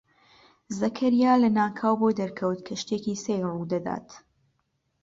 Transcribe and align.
زەکەریا 0.79 1.33
لەناکاو 1.43 1.95
بۆی 2.01 2.17
دەرکەوت 2.21 2.59
کە 2.67 2.73
شتێکی 2.81 3.21
سەیر 3.25 3.43
ڕوو 3.53 3.69
دەدات. 3.73 4.07